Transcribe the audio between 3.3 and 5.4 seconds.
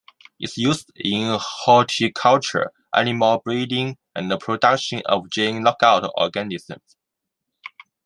breeding and in production of